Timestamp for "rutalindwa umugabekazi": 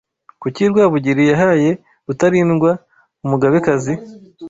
2.05-3.93